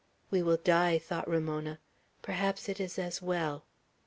"We 0.31 0.41
will 0.41 0.57
die," 0.57 0.97
thought 0.97 1.27
Ramona. 1.29 1.79
"Perhaps 2.23 2.67
it 2.67 2.79
is 2.79 2.97
as 2.97 3.21
well!" 3.21 3.65